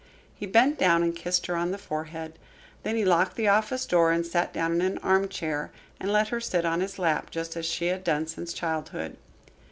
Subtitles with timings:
[0.33, 2.39] He bent down and kissed her on the forehead.
[2.81, 6.65] Then he locked the office door, sat down in an armchair and let her sit
[6.65, 9.15] on his lap, just as she had done since childhood.